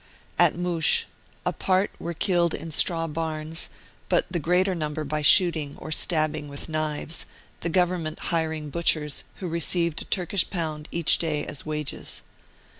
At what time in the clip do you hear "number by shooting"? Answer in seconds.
4.73-5.75